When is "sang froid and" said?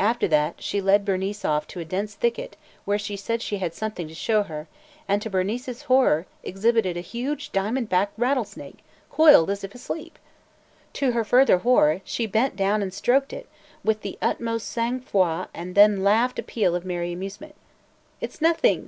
14.68-15.74